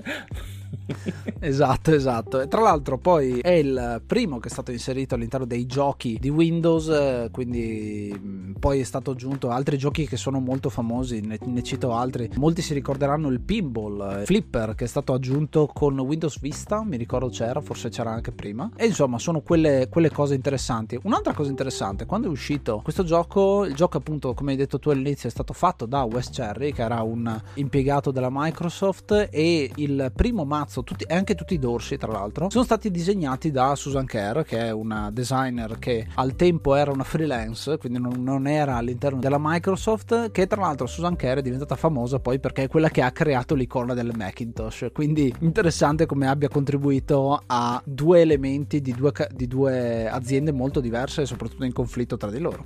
esatto, 1.39 1.93
esatto. 1.93 2.41
E 2.41 2.48
tra 2.48 2.62
l'altro 2.62 2.98
poi 2.98 3.39
è 3.39 3.51
il 3.51 4.01
primo 4.05 4.39
che 4.39 4.48
è 4.48 4.51
stato 4.51 4.72
inserito 4.72 5.15
all'interno 5.15 5.46
dei 5.46 5.65
giochi 5.65 6.17
di 6.20 6.29
Windows, 6.29 7.29
quindi 7.32 8.13
mm, 8.17 8.53
poi 8.53 8.79
è 8.79 8.84
stato 8.84 9.12
aggiunto 9.12 9.50
altri 9.50 9.77
giochi 9.77 10.08
che 10.08 10.17
sono 10.17 10.39
molto 10.39 10.70
famosi, 10.70 11.22
ne, 11.22 11.38
ne 11.41 11.63
cito 11.63 11.93
altri. 11.93 12.29
Molti 12.36 12.62
si 12.62 12.74
ricorderanno 12.74 13.29
il 13.29 13.39
Pinball, 13.39 14.22
eh, 14.22 14.25
Flipper 14.25 14.75
che 14.75 14.86
è 14.86 14.88
stato 14.88 15.13
aggiunto 15.13 15.70
con 15.72 15.98
Windows 16.00 16.39
Vista, 16.39 16.84
mi 16.84 16.98
ricordo 16.98 17.29
c'era, 17.29 17.62
forse 17.62 17.89
c'era 17.89 18.12
anche 18.12 18.32
prima. 18.32 18.70
E 18.75 18.86
insomma 18.86 19.20
sono 19.20 19.41
quelle, 19.41 19.88
quelle 19.89 20.12
cose 20.12 20.36
interessanti. 20.36 21.00
Un'altra 21.03 21.34
cosa 21.34 21.50
interessante, 21.50 22.05
quando 22.05 22.27
è 22.27 22.32
uscito 22.32 22.82
questo 22.84 23.03
gioco, 23.03 23.65
il 23.65 23.75
gioco 23.75 23.98
appunto 23.98 24.34
come 24.34 24.51
hai 24.51 24.58
detto 24.58 24.79
tu 24.79 24.89
all'inizio 24.89 25.29
è 25.29 25.32
stato 25.32 25.53
fatto 25.53 25.86
da 25.86 26.02
Wes 26.03 26.29
Cherry 26.29 26.72
che 26.72 26.81
era 26.81 27.01
un 27.01 27.41
impiegato 27.55 28.12
della 28.12 28.29
Microsoft 28.31 29.29
e 29.31 29.72
il 29.75 30.12
primo 30.15 30.45
mazzo 30.45 30.63
mazzo 30.63 30.83
tutti, 30.83 31.03
e 31.07 31.13
anche 31.13 31.36
tutti 31.36 31.53
i 31.53 31.60
dorsi 31.60 31.98
tra 31.98 32.12
l'altro 32.12 32.50
sono 32.50 32.63
stati 32.63 32.89
disegnati 32.89 33.51
da 33.51 33.75
Susan 33.75 34.05
Kerr 34.05 34.41
che 34.41 34.60
è 34.60 34.72
una 34.72 35.12
designer 35.12 35.77
che 35.79 36.07
al 36.15 36.36
tempo 36.36 36.75
era 36.75 36.91
una 36.91 37.03
freelance 37.03 37.77
quindi 37.77 38.00
non, 38.00 38.24
non 38.24 38.48
era 38.48 38.77
all'interno 38.77 39.19
della 39.19 39.38
Microsoft 39.39 40.31
che 40.31 40.48
tra 40.48 40.62
l'altro 40.62 40.88
Susan 40.88 41.15
Kerr 41.15 41.38
è 41.38 41.41
diventata 41.41 41.75
famosa 41.75 42.19
poi 42.19 42.39
perché 42.39 42.63
è 42.63 42.67
quella 42.67 42.89
che 42.89 43.01
ha 43.01 43.12
creato 43.12 43.55
l'icona 43.55 43.93
del 43.93 44.12
Macintosh. 44.15 44.88
Quindi 44.93 45.33
interessante 45.39 46.05
come 46.05 46.27
abbia 46.27 46.48
contribuito 46.48 47.41
a 47.45 47.81
due 47.86 48.22
elementi 48.22 48.81
di 48.81 48.93
due, 48.93 49.12
di 49.33 49.48
due 49.48 50.07
aziende 50.07 50.51
molto 50.51 50.79
diverse 50.79 51.24
e 51.24 51.25
soprattutto 51.25 51.65
in 51.65 51.74
conflitto 51.74 52.17
tra 52.17 52.29
di 52.29 52.39
loro 52.39 52.65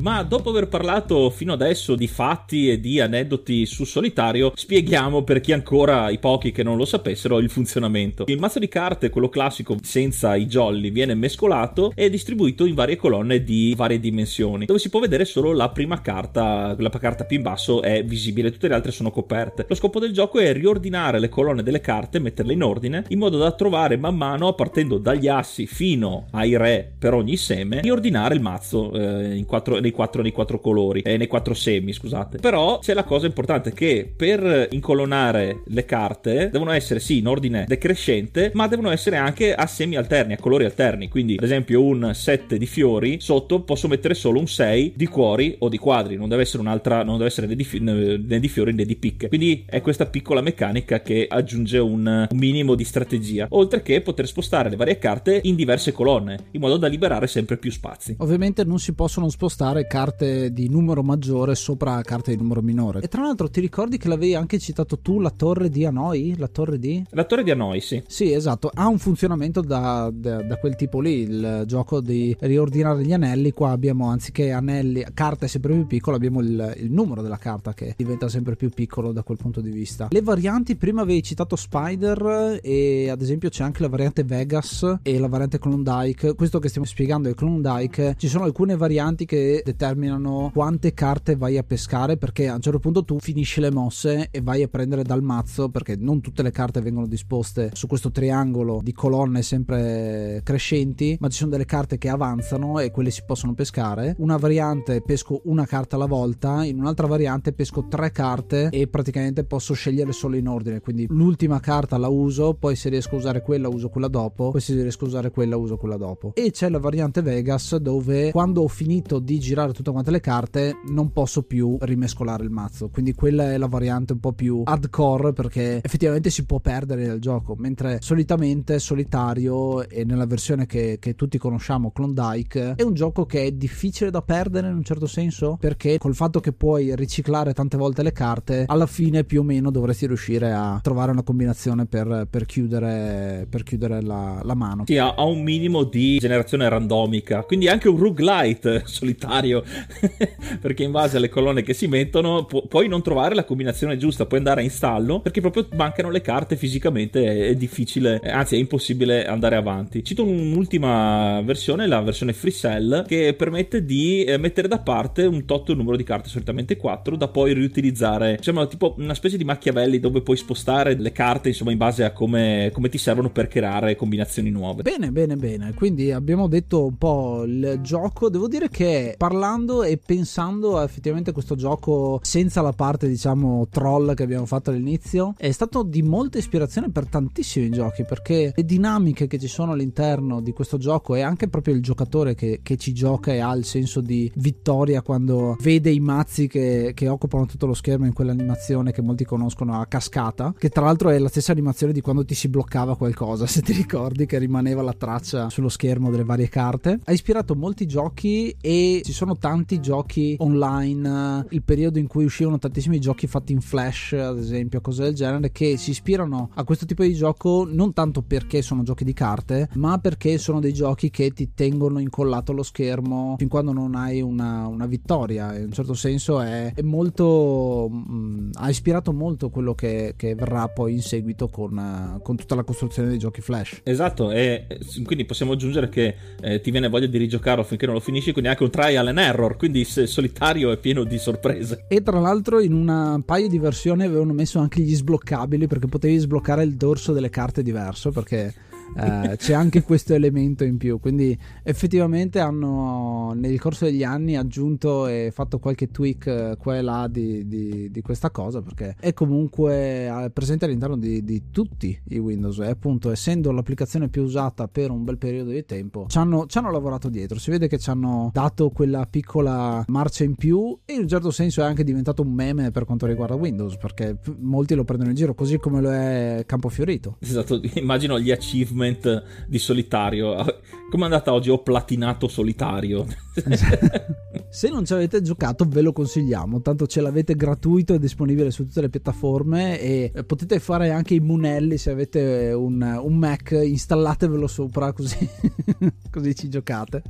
Ma 0.00 0.22
dopo 0.22 0.50
aver 0.50 0.68
parlato 0.68 1.28
fino 1.28 1.52
adesso 1.52 1.96
di 1.96 2.06
fatti 2.06 2.70
e 2.70 2.78
di 2.78 3.00
aneddoti 3.00 3.66
su 3.66 3.82
solitario, 3.82 4.52
spieghiamo 4.54 5.24
per 5.24 5.40
chi 5.40 5.52
ancora, 5.52 6.08
i 6.10 6.18
pochi 6.18 6.52
che 6.52 6.62
non 6.62 6.76
lo 6.76 6.84
sapessero, 6.84 7.40
il 7.40 7.50
funzionamento. 7.50 8.22
Il 8.28 8.38
mazzo 8.38 8.60
di 8.60 8.68
carte, 8.68 9.10
quello 9.10 9.28
classico 9.28 9.76
senza 9.82 10.36
i 10.36 10.46
jolly, 10.46 10.92
viene 10.92 11.14
mescolato 11.14 11.90
e 11.96 12.08
distribuito 12.10 12.64
in 12.64 12.74
varie 12.74 12.94
colonne 12.94 13.42
di 13.42 13.74
varie 13.76 13.98
dimensioni, 13.98 14.66
dove 14.66 14.78
si 14.78 14.88
può 14.88 15.00
vedere 15.00 15.24
solo 15.24 15.52
la 15.52 15.68
prima 15.70 16.00
carta, 16.00 16.76
la 16.78 16.90
carta 16.90 17.24
più 17.24 17.38
in 17.38 17.42
basso 17.42 17.82
è 17.82 18.04
visibile, 18.04 18.52
tutte 18.52 18.68
le 18.68 18.74
altre 18.74 18.92
sono 18.92 19.10
coperte. 19.10 19.66
Lo 19.68 19.74
scopo 19.74 19.98
del 19.98 20.12
gioco 20.12 20.38
è 20.38 20.52
riordinare 20.52 21.18
le 21.18 21.28
colonne 21.28 21.64
delle 21.64 21.80
carte, 21.80 22.20
metterle 22.20 22.52
in 22.52 22.62
ordine, 22.62 23.04
in 23.08 23.18
modo 23.18 23.36
da 23.36 23.50
trovare 23.50 23.96
man 23.96 24.16
mano, 24.16 24.52
partendo 24.52 24.98
dagli 24.98 25.26
assi 25.26 25.66
fino 25.66 26.28
ai 26.30 26.56
re 26.56 26.88
per 26.96 27.14
ogni 27.14 27.36
seme, 27.36 27.80
riordinare 27.80 28.36
il 28.36 28.40
mazzo 28.40 28.92
eh, 28.92 29.34
in 29.34 29.44
quattro 29.44 29.86
nei 29.88 29.90
quattro, 29.90 30.22
nei 30.22 30.32
quattro 30.32 30.60
colori, 30.60 31.00
eh, 31.00 31.16
nei 31.16 31.26
quattro 31.26 31.54
semi, 31.54 31.92
scusate. 31.92 32.38
Però 32.38 32.78
c'è 32.78 32.94
la 32.94 33.04
cosa 33.04 33.26
importante 33.26 33.72
che 33.72 34.10
per 34.14 34.68
incolonare 34.70 35.62
le 35.66 35.84
carte 35.84 36.50
devono 36.50 36.72
essere 36.72 37.00
sì 37.00 37.18
in 37.18 37.26
ordine 37.26 37.64
decrescente, 37.66 38.50
ma 38.54 38.68
devono 38.68 38.90
essere 38.90 39.16
anche 39.16 39.54
a 39.54 39.66
semi 39.66 39.96
alterni, 39.96 40.34
a 40.34 40.38
colori 40.38 40.64
alterni. 40.64 41.08
Quindi, 41.08 41.36
ad 41.38 41.44
esempio, 41.44 41.82
un 41.82 42.10
7 42.12 42.58
di 42.58 42.66
fiori 42.66 43.18
sotto 43.20 43.62
posso 43.62 43.88
mettere 43.88 44.14
solo 44.14 44.38
un 44.38 44.46
6 44.46 44.92
di 44.94 45.06
cuori 45.06 45.56
o 45.60 45.68
di 45.68 45.78
quadri, 45.78 46.16
non 46.16 46.28
deve 46.28 46.42
essere 46.42 46.62
un'altra, 46.62 47.02
non 47.02 47.16
deve 47.16 47.28
essere 47.28 47.46
né 47.46 47.54
di, 47.54 47.66
né 47.80 48.40
di 48.40 48.48
fiori 48.48 48.72
né 48.72 48.84
di 48.84 48.96
picche. 48.96 49.28
Quindi 49.28 49.64
è 49.66 49.80
questa 49.80 50.06
piccola 50.06 50.40
meccanica 50.40 51.00
che 51.00 51.26
aggiunge 51.28 51.78
un, 51.78 52.26
un 52.30 52.38
minimo 52.38 52.74
di 52.74 52.84
strategia, 52.84 53.46
oltre 53.50 53.82
che 53.82 54.00
poter 54.00 54.26
spostare 54.26 54.68
le 54.68 54.76
varie 54.76 54.98
carte 54.98 55.40
in 55.44 55.54
diverse 55.54 55.92
colonne, 55.92 56.38
in 56.52 56.60
modo 56.60 56.76
da 56.76 56.88
liberare 56.88 57.26
sempre 57.26 57.56
più 57.56 57.70
spazi. 57.70 58.16
Ovviamente 58.18 58.64
non 58.64 58.78
si 58.78 58.92
possono 58.92 59.28
spostare 59.28 59.77
pescare 59.78 59.86
carte 59.86 60.52
di 60.52 60.68
numero 60.68 61.02
maggiore 61.02 61.54
sopra 61.54 62.00
carte 62.02 62.32
di 62.32 62.40
numero 62.40 62.62
minore. 62.62 63.00
E 63.00 63.08
tra 63.08 63.22
l'altro 63.22 63.48
ti 63.48 63.60
ricordi 63.60 63.98
che 63.98 64.08
l'avevi 64.08 64.34
anche 64.34 64.58
citato 64.58 64.98
tu, 64.98 65.20
la 65.20 65.30
torre 65.30 65.68
di 65.68 65.84
Hanoi? 65.84 66.36
La 66.36 66.48
torre 66.48 66.78
di... 66.78 67.04
La 67.10 67.24
torre 67.24 67.42
di 67.42 67.50
Hanoi, 67.50 67.80
sì. 67.80 68.02
Sì, 68.06 68.32
esatto. 68.32 68.70
Ha 68.72 68.86
un 68.88 68.98
funzionamento 68.98 69.60
da, 69.60 70.10
da, 70.12 70.42
da 70.42 70.56
quel 70.56 70.76
tipo 70.76 71.00
lì, 71.00 71.20
il 71.20 71.64
gioco 71.66 72.00
di 72.00 72.36
riordinare 72.40 73.02
gli 73.02 73.12
anelli. 73.12 73.52
Qua 73.52 73.70
abbiamo, 73.70 74.08
anziché 74.08 74.52
anelli, 74.52 75.04
carte 75.14 75.48
sempre 75.48 75.74
più 75.74 75.86
piccole, 75.86 76.16
abbiamo 76.16 76.40
il, 76.40 76.74
il 76.78 76.90
numero 76.90 77.22
della 77.22 77.38
carta 77.38 77.74
che 77.74 77.94
diventa 77.96 78.28
sempre 78.28 78.56
più 78.56 78.70
piccolo 78.70 79.12
da 79.12 79.22
quel 79.22 79.38
punto 79.38 79.60
di 79.60 79.70
vista. 79.70 80.08
Le 80.10 80.22
varianti, 80.22 80.76
prima 80.76 81.02
avevi 81.02 81.22
citato 81.22 81.56
Spider 81.56 82.60
e 82.62 83.10
ad 83.10 83.20
esempio 83.20 83.48
c'è 83.48 83.62
anche 83.62 83.82
la 83.82 83.88
variante 83.88 84.24
Vegas 84.24 84.98
e 85.02 85.18
la 85.18 85.28
variante 85.28 85.58
Klondike. 85.58 86.34
Questo 86.34 86.58
che 86.58 86.68
stiamo 86.68 86.86
spiegando 86.86 87.28
è 87.28 87.34
Klondike. 87.34 88.14
Ci 88.16 88.28
sono 88.28 88.44
alcune 88.44 88.76
varianti 88.76 89.24
che 89.24 89.62
determinano 89.68 90.50
quante 90.52 90.94
carte 90.94 91.36
vai 91.36 91.58
a 91.58 91.62
pescare 91.62 92.16
perché 92.16 92.48
a 92.48 92.54
un 92.54 92.60
certo 92.60 92.78
punto 92.78 93.04
tu 93.04 93.18
finisci 93.18 93.60
le 93.60 93.70
mosse 93.70 94.28
e 94.30 94.40
vai 94.40 94.62
a 94.62 94.68
prendere 94.68 95.02
dal 95.02 95.22
mazzo 95.22 95.68
perché 95.68 95.96
non 95.96 96.20
tutte 96.20 96.42
le 96.42 96.50
carte 96.50 96.80
vengono 96.80 97.06
disposte 97.06 97.70
su 97.74 97.86
questo 97.86 98.10
triangolo 98.10 98.80
di 98.82 98.92
colonne 98.92 99.42
sempre 99.42 100.40
crescenti, 100.44 101.16
ma 101.20 101.28
ci 101.28 101.38
sono 101.38 101.50
delle 101.50 101.64
carte 101.64 101.98
che 101.98 102.08
avanzano 102.08 102.78
e 102.78 102.90
quelle 102.90 103.10
si 103.10 103.22
possono 103.26 103.54
pescare. 103.54 104.14
Una 104.18 104.36
variante 104.36 105.02
pesco 105.02 105.40
una 105.44 105.66
carta 105.66 105.96
alla 105.96 106.06
volta, 106.06 106.64
in 106.64 106.78
un'altra 106.78 107.06
variante 107.06 107.52
pesco 107.52 107.86
tre 107.88 108.10
carte 108.10 108.68
e 108.70 108.86
praticamente 108.88 109.44
posso 109.44 109.74
scegliere 109.74 110.12
solo 110.12 110.36
in 110.36 110.48
ordine, 110.48 110.80
quindi 110.80 111.06
l'ultima 111.08 111.60
carta 111.60 111.98
la 111.98 112.08
uso, 112.08 112.54
poi 112.54 112.76
se 112.76 112.88
riesco 112.88 113.16
a 113.16 113.18
usare 113.18 113.42
quella 113.42 113.68
uso 113.68 113.88
quella 113.88 114.08
dopo, 114.08 114.50
poi 114.50 114.60
se 114.60 114.74
riesco 114.74 115.04
a 115.04 115.08
usare 115.08 115.30
quella 115.30 115.56
uso 115.56 115.76
quella 115.76 115.96
dopo. 115.96 116.32
E 116.34 116.50
c'è 116.50 116.68
la 116.68 116.78
variante 116.78 117.20
Vegas 117.22 117.76
dove 117.76 118.30
quando 118.30 118.62
ho 118.62 118.68
finito 118.68 119.18
di 119.18 119.38
girare 119.38 119.57
tutte 119.66 119.90
quante 119.90 120.10
le 120.10 120.20
carte 120.20 120.80
non 120.88 121.12
posso 121.12 121.42
più 121.42 121.76
rimescolare 121.80 122.44
il 122.44 122.50
mazzo, 122.50 122.88
quindi 122.88 123.14
quella 123.14 123.52
è 123.52 123.58
la 123.58 123.66
variante 123.66 124.12
un 124.12 124.20
po' 124.20 124.32
più 124.32 124.62
hardcore 124.64 125.32
perché 125.32 125.80
effettivamente 125.82 126.30
si 126.30 126.44
può 126.44 126.60
perdere 126.60 127.06
nel 127.06 127.20
gioco, 127.20 127.54
mentre 127.56 127.98
solitamente 128.00 128.78
solitario 128.78 129.88
e 129.88 130.04
nella 130.04 130.26
versione 130.26 130.66
che, 130.66 130.98
che 131.00 131.14
tutti 131.14 131.38
conosciamo 131.38 131.90
Klondike 131.90 132.74
è 132.76 132.82
un 132.82 132.94
gioco 132.94 133.26
che 133.26 133.44
è 133.44 133.52
difficile 133.52 134.10
da 134.10 134.22
perdere 134.22 134.68
in 134.68 134.74
un 134.74 134.84
certo 134.84 135.06
senso 135.06 135.56
perché 135.58 135.98
col 135.98 136.14
fatto 136.14 136.40
che 136.40 136.52
puoi 136.52 136.94
riciclare 136.94 137.52
tante 137.52 137.76
volte 137.76 138.02
le 138.02 138.12
carte 138.12 138.64
alla 138.66 138.86
fine 138.86 139.24
più 139.24 139.40
o 139.40 139.42
meno 139.42 139.70
dovresti 139.70 140.06
riuscire 140.06 140.52
a 140.52 140.78
trovare 140.82 141.10
una 141.10 141.22
combinazione 141.22 141.86
per, 141.86 142.26
per 142.30 142.46
chiudere, 142.46 143.46
per 143.48 143.62
chiudere 143.62 144.02
la, 144.02 144.40
la 144.42 144.54
mano. 144.54 144.84
Sì, 144.86 144.96
ha 144.96 145.24
un 145.24 145.42
minimo 145.42 145.84
di 145.84 146.18
generazione 146.18 146.68
randomica, 146.68 147.42
quindi 147.42 147.68
anche 147.68 147.88
un 147.88 147.98
roguelite 147.98 148.82
solitario 148.86 149.47
perché 150.60 150.82
in 150.82 150.90
base 150.90 151.16
alle 151.16 151.28
colonne 151.28 151.62
che 151.62 151.74
si 151.74 151.86
mettono 151.86 152.44
pu- 152.44 152.66
puoi 152.68 152.88
non 152.88 153.02
trovare 153.02 153.34
la 153.34 153.44
combinazione 153.44 153.96
giusta, 153.96 154.26
puoi 154.26 154.40
andare 154.40 154.60
a 154.60 154.64
installo 154.64 155.20
perché 155.20 155.40
proprio 155.40 155.66
mancano 155.74 156.10
le 156.10 156.20
carte 156.20 156.56
fisicamente, 156.56 157.48
è, 157.48 157.54
difficile, 157.54 158.20
anzi 158.24 158.56
è 158.56 158.58
impossibile 158.58 159.26
andare 159.26 159.56
avanti. 159.56 160.04
Cito 160.04 160.24
un'ultima 160.24 161.40
versione, 161.42 161.86
la 161.86 162.00
versione 162.00 162.32
Free 162.32 162.52
Cell, 162.52 163.06
che 163.06 163.34
permette 163.34 163.84
di 163.84 164.24
eh, 164.24 164.36
mettere 164.36 164.68
da 164.68 164.78
parte 164.78 165.24
un 165.24 165.44
tot 165.44 165.72
numero 165.74 165.96
di 165.96 166.04
carte, 166.04 166.28
solitamente 166.28 166.76
4, 166.76 167.16
da 167.16 167.28
poi 167.28 167.52
riutilizzare. 167.54 168.38
Sembra 168.40 168.66
tipo 168.66 168.94
una 168.98 169.14
specie 169.14 169.36
di 169.36 169.44
Machiavelli 169.44 169.98
dove 169.98 170.22
puoi 170.22 170.36
spostare 170.36 170.96
le 170.96 171.12
carte 171.12 171.48
insomma 171.48 171.70
in 171.70 171.78
base 171.78 172.04
a 172.04 172.12
come, 172.12 172.70
come 172.72 172.88
ti 172.88 172.98
servono 172.98 173.30
per 173.30 173.48
creare 173.48 173.96
combinazioni 173.96 174.50
nuove. 174.50 174.82
Bene, 174.82 175.10
bene, 175.10 175.36
bene. 175.36 175.72
Quindi 175.74 176.12
abbiamo 176.12 176.48
detto 176.48 176.84
un 176.86 176.96
po' 176.96 177.44
il 177.44 177.80
gioco. 177.82 178.28
Devo 178.28 178.48
dire 178.48 178.68
che 178.68 179.14
parlando 179.16 179.37
e 179.84 179.98
pensando 179.98 180.76
a 180.76 180.82
effettivamente 180.82 181.32
questo 181.32 181.54
gioco 181.54 182.18
senza 182.22 182.60
la 182.60 182.72
parte 182.72 183.08
diciamo 183.08 183.68
troll 183.70 184.14
che 184.14 184.24
abbiamo 184.24 184.46
fatto 184.46 184.70
all'inizio, 184.70 185.34
è 185.36 185.50
stato 185.50 185.82
di 185.82 186.02
molta 186.02 186.38
ispirazione 186.38 186.90
per 186.90 187.06
tantissimi 187.06 187.70
giochi 187.70 188.04
perché 188.04 188.52
le 188.54 188.64
dinamiche 188.64 189.26
che 189.26 189.38
ci 189.38 189.46
sono 189.46 189.72
all'interno 189.72 190.40
di 190.40 190.52
questo 190.52 190.76
gioco 190.76 191.14
e 191.14 191.22
anche 191.22 191.48
proprio 191.48 191.74
il 191.74 191.82
giocatore 191.82 192.34
che, 192.34 192.60
che 192.62 192.76
ci 192.76 192.92
gioca 192.92 193.32
e 193.32 193.38
ha 193.38 193.54
il 193.54 193.64
senso 193.64 194.00
di 194.00 194.30
vittoria 194.34 195.02
quando 195.02 195.56
vede 195.60 195.90
i 195.90 196.00
mazzi 196.00 196.48
che, 196.48 196.92
che 196.94 197.08
occupano 197.08 197.46
tutto 197.46 197.66
lo 197.66 197.74
schermo 197.74 198.06
in 198.06 198.12
quell'animazione 198.12 198.92
che 198.92 199.02
molti 199.02 199.24
conoscono 199.24 199.80
a 199.80 199.86
cascata, 199.86 200.54
che 200.58 200.68
tra 200.68 200.84
l'altro 200.84 201.10
è 201.10 201.18
la 201.18 201.28
stessa 201.28 201.52
animazione 201.52 201.92
di 201.92 202.00
quando 202.00 202.24
ti 202.24 202.34
si 202.34 202.48
bloccava 202.48 202.96
qualcosa, 202.96 203.46
se 203.48 203.62
ti 203.62 203.72
ricordi 203.72 204.26
che 204.26 204.38
rimaneva 204.38 204.82
la 204.82 204.92
traccia 204.92 205.48
sullo 205.50 205.68
schermo 205.68 206.10
delle 206.10 206.24
varie 206.24 206.48
carte. 206.48 206.98
Ha 207.04 207.12
ispirato 207.12 207.54
molti 207.54 207.86
giochi 207.86 208.54
e 208.60 209.00
ci 209.04 209.12
sono 209.12 209.27
tanti 209.36 209.80
giochi 209.80 210.36
online, 210.38 211.46
il 211.50 211.62
periodo 211.62 211.98
in 211.98 212.06
cui 212.06 212.24
uscivano 212.24 212.58
tantissimi 212.58 212.98
giochi 213.00 213.26
fatti 213.26 213.52
in 213.52 213.60
flash, 213.60 214.12
ad 214.12 214.38
esempio, 214.38 214.80
cose 214.80 215.04
del 215.04 215.14
genere, 215.14 215.50
che 215.52 215.76
si 215.76 215.90
ispirano 215.90 216.50
a 216.54 216.64
questo 216.64 216.86
tipo 216.86 217.02
di 217.02 217.14
gioco 217.14 217.66
non 217.68 217.92
tanto 217.92 218.22
perché 218.22 218.62
sono 218.62 218.82
giochi 218.82 219.04
di 219.04 219.12
carte, 219.12 219.68
ma 219.74 219.98
perché 219.98 220.38
sono 220.38 220.60
dei 220.60 220.72
giochi 220.72 221.10
che 221.10 221.30
ti 221.32 221.52
tengono 221.54 221.98
incollato 221.98 222.52
allo 222.52 222.62
schermo 222.62 223.36
fin 223.38 223.48
quando 223.48 223.72
non 223.72 223.94
hai 223.94 224.20
una, 224.20 224.66
una 224.66 224.86
vittoria. 224.86 225.56
In 225.56 225.64
un 225.64 225.72
certo 225.72 225.94
senso 225.94 226.40
è, 226.40 226.72
è 226.74 226.82
molto. 226.82 227.88
Mh, 227.90 228.50
ha 228.54 228.70
ispirato 228.70 229.12
molto 229.12 229.50
quello 229.50 229.74
che, 229.74 230.14
che 230.16 230.34
verrà 230.34 230.68
poi 230.68 230.92
in 230.92 231.02
seguito 231.02 231.48
con, 231.48 232.20
con, 232.22 232.36
tutta 232.36 232.54
la 232.54 232.64
costruzione 232.64 233.08
dei 233.08 233.18
giochi 233.18 233.40
flash. 233.40 233.80
Esatto, 233.82 234.30
e 234.30 234.66
quindi 235.04 235.24
possiamo 235.24 235.52
aggiungere 235.52 235.88
che 235.88 236.14
eh, 236.40 236.60
ti 236.60 236.70
viene 236.70 236.88
voglia 236.88 237.06
di 237.06 237.18
rigiocarlo 237.18 237.62
finché 237.64 237.86
non 237.86 237.94
lo 237.94 238.00
finisci, 238.00 238.32
quindi 238.32 238.50
anche 238.50 238.62
un 238.64 238.70
trial 238.70 239.06
and 239.06 239.17
error, 239.18 239.56
quindi 239.56 239.84
se 239.84 240.06
solitario 240.06 240.70
è 240.70 240.78
pieno 240.78 241.04
di 241.04 241.18
sorprese. 241.18 241.84
E 241.88 242.02
tra 242.02 242.18
l'altro 242.18 242.60
in 242.60 242.72
un 242.72 243.22
paio 243.24 243.48
di 243.48 243.58
versioni 243.58 244.04
avevano 244.04 244.32
messo 244.32 244.58
anche 244.58 244.80
gli 244.80 244.94
sbloccabili 244.94 245.66
perché 245.66 245.86
potevi 245.86 246.16
sbloccare 246.18 246.62
il 246.62 246.74
dorso 246.74 247.12
delle 247.12 247.30
carte 247.30 247.62
diverso 247.62 248.10
perché 248.10 248.54
eh, 248.96 249.36
c'è 249.36 249.52
anche 249.52 249.82
questo 249.82 250.14
elemento 250.14 250.64
in 250.64 250.76
più. 250.76 251.00
Quindi 251.00 251.36
effettivamente 251.62 252.40
hanno 252.40 253.32
nel 253.34 253.58
corso 253.60 253.84
degli 253.84 254.02
anni 254.02 254.36
aggiunto 254.36 255.06
e 255.06 255.30
fatto 255.32 255.58
qualche 255.58 255.90
tweak 255.90 256.26
eh, 256.26 256.56
qua 256.58 256.76
e 256.76 256.82
là 256.82 257.08
di, 257.08 257.46
di, 257.46 257.90
di, 257.90 258.00
questa 258.00 258.30
cosa 258.30 258.62
perché 258.62 258.96
è 258.98 259.12
comunque 259.12 260.06
eh, 260.06 260.30
presente 260.30 260.64
all'interno 260.64 260.96
di, 260.96 261.22
di, 261.24 261.44
tutti 261.50 261.98
i 262.08 262.18
Windows 262.18 262.58
e 262.60 262.66
appunto 262.66 263.10
essendo 263.10 263.52
l'applicazione 263.52 264.08
più 264.08 264.22
usata 264.22 264.68
per 264.68 264.90
un 264.90 265.04
bel 265.04 265.18
periodo 265.18 265.50
di 265.50 265.64
tempo 265.64 266.06
ci 266.08 266.18
hanno, 266.18 266.46
ci 266.46 266.58
hanno 266.58 266.70
lavorato 266.70 267.08
dietro. 267.08 267.38
Si 267.38 267.50
vede 267.50 267.68
che 267.68 267.78
ci 267.78 267.90
hanno 267.90 268.30
dato 268.32 268.70
quella 268.70 269.06
piccola 269.06 269.84
marcia 269.88 270.24
in 270.24 270.34
più 270.34 270.78
e 270.84 270.94
in 270.94 271.00
un 271.00 271.08
certo 271.08 271.30
senso 271.30 271.62
è 271.62 271.64
anche 271.64 271.84
diventato 271.84 272.22
un 272.22 272.32
meme 272.32 272.70
per 272.70 272.84
quanto 272.84 273.06
riguarda 273.06 273.34
Windows 273.34 273.76
perché 273.76 274.18
molti 274.38 274.74
lo 274.74 274.84
prendono 274.84 275.10
in 275.10 275.16
giro 275.16 275.34
così 275.34 275.58
come 275.58 275.80
lo 275.80 275.92
è 275.92 276.42
Campo 276.46 276.68
Fiorito. 276.68 277.16
Esatto, 277.20 277.60
immagino 277.74 278.18
gli 278.18 278.30
achievement 278.30 278.77
achievement 278.78 279.24
di 279.46 279.58
solitario. 279.58 280.34
Come 280.90 281.02
è 281.02 281.04
andata 281.04 281.34
oggi? 281.34 281.50
Ho 281.50 281.62
platinato 281.62 282.28
solitario. 282.28 283.06
Se 284.50 284.70
non 284.70 284.86
ci 284.86 284.94
avete 284.94 285.20
giocato, 285.20 285.66
ve 285.68 285.82
lo 285.82 285.92
consigliamo. 285.92 286.62
Tanto 286.62 286.86
ce 286.86 287.02
l'avete 287.02 287.34
gratuito 287.34 287.92
e 287.92 287.98
disponibile 287.98 288.50
su 288.50 288.64
tutte 288.64 288.80
le 288.80 288.88
piattaforme. 288.88 289.78
E 289.80 290.24
potete 290.26 290.58
fare 290.60 290.90
anche 290.90 291.12
i 291.12 291.20
munelli 291.20 291.76
se 291.76 291.90
avete 291.90 292.52
un, 292.52 292.80
un 292.80 293.14
Mac. 293.16 293.50
Installatevelo 293.50 294.46
sopra, 294.46 294.92
così, 294.92 295.28
così 296.10 296.34
ci 296.34 296.48
giocate. 296.48 297.02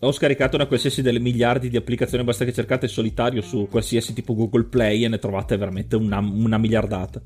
Ho 0.00 0.12
scaricato 0.12 0.56
una 0.56 0.66
qualsiasi 0.66 1.00
delle 1.00 1.20
miliardi 1.20 1.70
di 1.70 1.78
applicazioni. 1.78 2.24
Basta 2.24 2.44
che 2.44 2.52
cercate 2.52 2.88
solitario 2.88 3.40
su 3.40 3.68
qualsiasi 3.70 4.12
tipo 4.12 4.34
Google 4.34 4.64
Play 4.64 5.04
e 5.04 5.08
ne 5.08 5.18
trovate 5.18 5.56
veramente 5.56 5.96
una, 5.96 6.18
una 6.18 6.58
miliardata. 6.58 7.22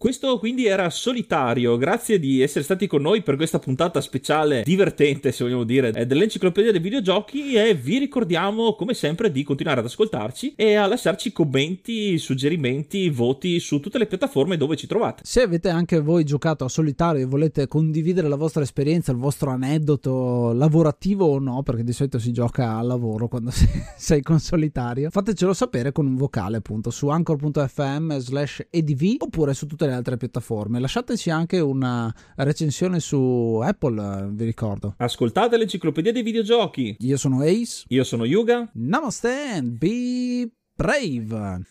Questo 0.00 0.38
quindi 0.38 0.64
era 0.64 0.88
solitario, 0.88 1.76
grazie 1.76 2.18
di 2.18 2.40
essere 2.40 2.64
stati 2.64 2.86
con 2.86 3.02
noi 3.02 3.20
per 3.20 3.36
questa 3.36 3.58
puntata 3.58 4.00
speciale 4.00 4.62
divertente, 4.64 5.30
se 5.30 5.44
vogliamo 5.44 5.64
dire, 5.64 6.06
dell'enciclopedia 6.06 6.70
dei 6.70 6.80
videogiochi 6.80 7.52
e 7.52 7.74
vi 7.74 7.98
ricordiamo 7.98 8.76
come 8.76 8.94
sempre 8.94 9.30
di 9.30 9.42
continuare 9.42 9.80
ad 9.80 9.84
ascoltarci 9.84 10.54
e 10.56 10.72
a 10.72 10.86
lasciarci 10.86 11.32
commenti, 11.32 12.16
suggerimenti, 12.16 13.10
voti 13.10 13.60
su 13.60 13.78
tutte 13.78 13.98
le 13.98 14.06
piattaforme 14.06 14.56
dove 14.56 14.74
ci 14.74 14.86
trovate. 14.86 15.20
Se 15.26 15.42
avete 15.42 15.68
anche 15.68 16.00
voi 16.00 16.24
giocato 16.24 16.64
a 16.64 16.70
solitario 16.70 17.20
e 17.20 17.26
volete 17.26 17.66
condividere 17.66 18.26
la 18.26 18.36
vostra 18.36 18.62
esperienza, 18.62 19.12
il 19.12 19.18
vostro 19.18 19.50
aneddoto 19.50 20.54
lavorativo 20.54 21.26
o 21.26 21.38
no, 21.38 21.62
perché 21.62 21.84
di 21.84 21.92
solito 21.92 22.18
si 22.18 22.32
gioca 22.32 22.78
al 22.78 22.86
lavoro 22.86 23.28
quando 23.28 23.50
sei 23.98 24.22
con 24.22 24.40
solitario, 24.40 25.10
fatecelo 25.10 25.52
sapere 25.52 25.92
con 25.92 26.06
un 26.06 26.16
vocale 26.16 26.56
appunto 26.56 26.88
su 26.88 27.08
anchor.fm 27.08 28.16
slash 28.16 28.64
edv 28.70 29.16
oppure 29.18 29.52
su 29.52 29.66
tutte 29.66 29.88
le 29.89 29.89
le 29.90 29.96
altre 29.96 30.16
piattaforme. 30.16 30.80
Lasciateci 30.80 31.30
anche 31.30 31.60
una 31.60 32.12
recensione 32.36 33.00
su 33.00 33.60
Apple, 33.62 34.28
vi 34.30 34.44
ricordo. 34.44 34.94
Ascoltate 34.96 35.56
l'enciclopedia 35.56 36.12
dei 36.12 36.22
videogiochi. 36.22 36.96
Io 37.00 37.16
sono 37.16 37.42
Ace. 37.42 37.84
Io 37.88 38.04
sono 38.04 38.24
Yuga. 38.24 38.70
Namaste 38.72 39.28
and 39.28 39.76
be 39.76 40.50
brave. 40.74 41.64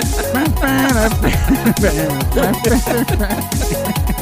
Ran 0.60 0.96
up. 0.96 1.22
Ran 1.82 2.10
up. 2.12 2.36
Ran 2.36 3.22
up. 3.22 4.19